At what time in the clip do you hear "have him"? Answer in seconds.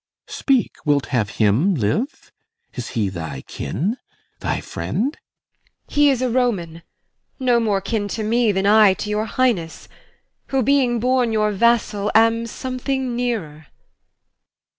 1.13-1.75